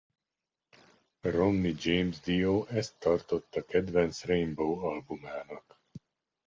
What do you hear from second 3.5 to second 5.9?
kedvenc Rainbow-albumának.